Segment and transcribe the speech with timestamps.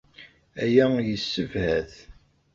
[0.63, 1.93] Aya yessebhat.